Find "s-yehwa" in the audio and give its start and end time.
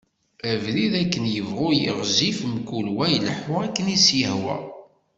4.05-4.57